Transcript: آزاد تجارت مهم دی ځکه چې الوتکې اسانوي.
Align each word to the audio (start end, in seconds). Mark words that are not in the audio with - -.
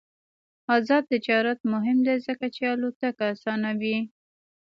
آزاد 0.75 1.03
تجارت 1.13 1.59
مهم 1.73 1.97
دی 2.07 2.15
ځکه 2.27 2.45
چې 2.55 2.63
الوتکې 2.73 3.25
اسانوي. 3.33 3.97